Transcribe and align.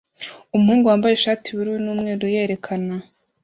Umuhungu 0.55 0.85
wambaye 0.87 1.13
ishati 1.15 1.45
yubururu 1.47 1.79
n'umweru 1.83 2.25
yerekana 2.35 2.93